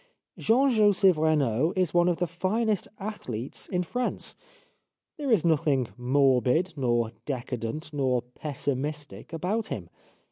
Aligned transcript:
Jean 0.39 0.71
Joseph 0.71 1.15
Renaud 1.17 1.73
is 1.75 1.93
one 1.93 2.09
of 2.09 2.17
the 2.17 2.25
finest 2.25 2.87
athletes 2.99 3.67
in 3.67 3.83
France. 3.83 4.33
There 5.17 5.29
is 5.29 5.45
nothing 5.45 5.89
morbid, 5.95 6.73
nor 6.75 7.11
de 7.27 7.43
cadent, 7.43 7.93
nor 7.93 8.23
pessimistic 8.23 9.31
about 9.31 9.67
him. 9.67 9.91